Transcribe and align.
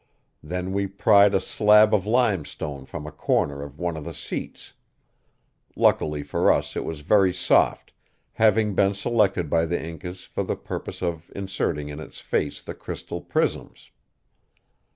Then 0.41 0.73
we 0.73 0.87
pried 0.87 1.35
a 1.35 1.39
slab 1.39 1.93
of 1.93 2.07
limestone 2.07 2.85
from 2.87 3.05
a 3.05 3.11
corner 3.11 3.61
of 3.61 3.77
one 3.77 3.95
of 3.95 4.03
the 4.03 4.15
seats; 4.15 4.73
luckily 5.75 6.23
for 6.23 6.51
us 6.51 6.75
it 6.75 6.83
was 6.83 7.01
very 7.01 7.31
soft, 7.31 7.93
having 8.33 8.73
been 8.73 8.95
selected 8.95 9.47
by 9.47 9.67
the 9.67 9.79
Incas 9.79 10.23
for 10.25 10.41
the 10.43 10.55
purpose 10.55 11.03
of 11.03 11.31
inserting 11.35 11.89
in 11.89 11.99
its 11.99 12.19
face 12.19 12.63
the 12.63 12.73
crystal 12.73 13.21
prisms. 13.21 13.91